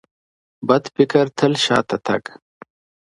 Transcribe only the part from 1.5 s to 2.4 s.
شاته تګ